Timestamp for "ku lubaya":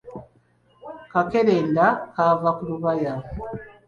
2.57-3.13